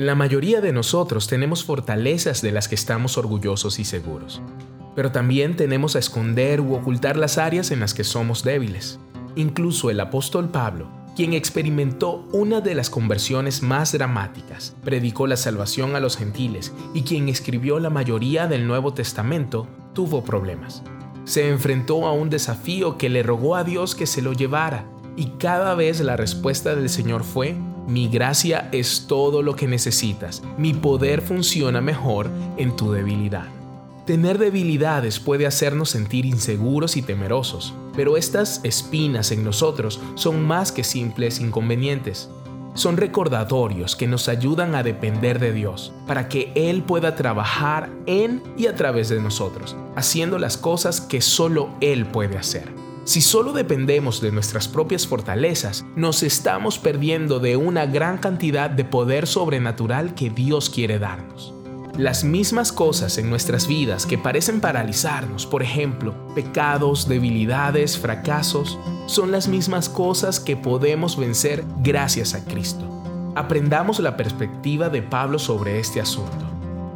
[0.00, 4.40] La mayoría de nosotros tenemos fortalezas de las que estamos orgullosos y seguros,
[4.96, 8.98] pero también tenemos a esconder u ocultar las áreas en las que somos débiles.
[9.36, 15.94] Incluso el apóstol Pablo, quien experimentó una de las conversiones más dramáticas, predicó la salvación
[15.94, 20.82] a los gentiles y quien escribió la mayoría del Nuevo Testamento, tuvo problemas.
[21.26, 25.26] Se enfrentó a un desafío que le rogó a Dios que se lo llevara, y
[25.38, 27.54] cada vez la respuesta del Señor fue,
[27.90, 30.42] mi gracia es todo lo que necesitas.
[30.56, 33.48] Mi poder funciona mejor en tu debilidad.
[34.06, 40.70] Tener debilidades puede hacernos sentir inseguros y temerosos, pero estas espinas en nosotros son más
[40.70, 42.30] que simples inconvenientes.
[42.74, 48.40] Son recordatorios que nos ayudan a depender de Dios, para que Él pueda trabajar en
[48.56, 52.89] y a través de nosotros, haciendo las cosas que solo Él puede hacer.
[53.04, 58.84] Si solo dependemos de nuestras propias fortalezas, nos estamos perdiendo de una gran cantidad de
[58.84, 61.54] poder sobrenatural que Dios quiere darnos.
[61.96, 69.32] Las mismas cosas en nuestras vidas que parecen paralizarnos, por ejemplo, pecados, debilidades, fracasos, son
[69.32, 72.86] las mismas cosas que podemos vencer gracias a Cristo.
[73.34, 76.49] Aprendamos la perspectiva de Pablo sobre este asunto.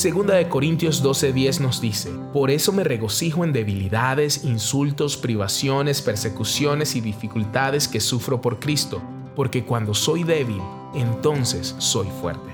[0.00, 6.96] Segunda de Corintios 12:10 nos dice, Por eso me regocijo en debilidades, insultos, privaciones, persecuciones
[6.96, 9.02] y dificultades que sufro por Cristo,
[9.36, 10.62] porque cuando soy débil,
[10.94, 12.50] entonces soy fuerte.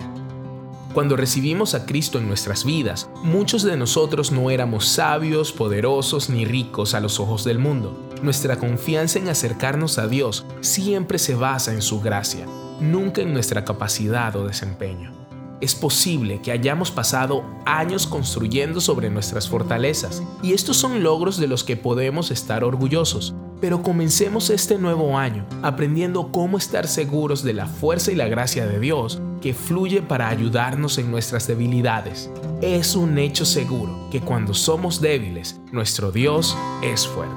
[0.93, 6.45] Cuando recibimos a Cristo en nuestras vidas, muchos de nosotros no éramos sabios, poderosos ni
[6.45, 8.11] ricos a los ojos del mundo.
[8.23, 12.45] Nuestra confianza en acercarnos a Dios siempre se basa en su gracia,
[12.81, 15.26] nunca en nuestra capacidad o desempeño.
[15.61, 21.49] Es posible que hayamos pasado años construyendo sobre nuestras fortalezas, y estos son logros de
[21.49, 23.35] los que podemos estar orgullosos.
[23.59, 28.67] Pero comencemos este nuevo año aprendiendo cómo estar seguros de la fuerza y la gracia
[28.67, 32.31] de Dios que fluye para ayudarnos en nuestras debilidades.
[32.61, 37.35] Es un hecho seguro que cuando somos débiles, nuestro Dios es fuerte.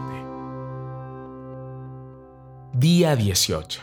[2.74, 3.82] Día 18.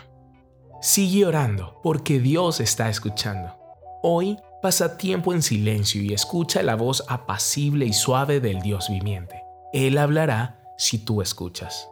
[0.79, 3.66] Sigue orando porque Dios está escuchando.
[4.01, 9.43] Hoy pasa tiempo en silencio y escucha la voz apacible y suave del Dios viviente.
[9.73, 11.89] Él hablará si tú escuchas.